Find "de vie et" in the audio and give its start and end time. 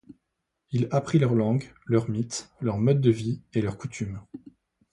3.01-3.61